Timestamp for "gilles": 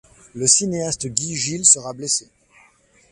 1.35-1.63